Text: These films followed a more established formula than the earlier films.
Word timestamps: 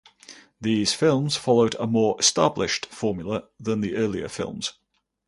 These 0.59 0.93
films 0.95 1.35
followed 1.35 1.75
a 1.79 1.85
more 1.85 2.15
established 2.17 2.87
formula 2.87 3.43
than 3.59 3.81
the 3.81 3.95
earlier 3.95 4.29
films. 4.29 4.73